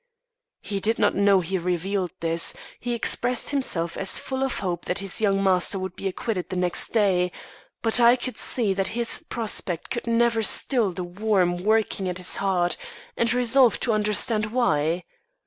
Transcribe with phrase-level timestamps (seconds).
[0.61, 4.97] "He did not know he revealed this; he expressed himself as full of hope that
[4.97, 7.31] his young master would be acquitted the next day;
[7.83, 12.37] but I could see that this prospect could never still the worm working at his
[12.37, 12.77] heart,
[13.15, 15.03] and resolved to understand why.